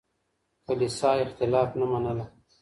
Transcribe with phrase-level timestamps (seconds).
[0.65, 2.25] کليسا اختلاف نه منله.